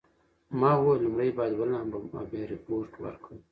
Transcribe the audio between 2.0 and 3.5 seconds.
او بیا ریپورټ ورکړم.